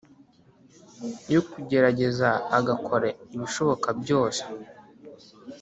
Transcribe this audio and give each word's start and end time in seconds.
yo 1.33 1.41
kugerageza 1.49 2.29
agakora 2.57 3.07
ibishoboka 3.35 3.87
byose 4.01 4.43